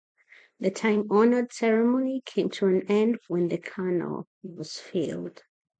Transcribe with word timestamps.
The 0.59 0.71
time-honored 0.71 1.53
ceremony 1.53 2.23
came 2.25 2.49
to 2.49 2.65
an 2.65 2.87
end 2.89 3.19
when 3.27 3.49
the 3.49 3.59
canal 3.59 4.27
was 4.41 4.79
filled. 4.79 5.43